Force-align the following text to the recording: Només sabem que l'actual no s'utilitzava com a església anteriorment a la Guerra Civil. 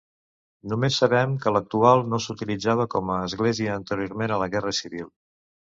Només 0.71 0.95
sabem 1.01 1.35
que 1.43 1.53
l'actual 1.55 2.03
no 2.15 2.21
s'utilitzava 2.27 2.89
com 2.95 3.15
a 3.19 3.21
església 3.29 3.79
anteriorment 3.83 4.37
a 4.39 4.45
la 4.47 4.51
Guerra 4.57 4.77
Civil. 4.81 5.11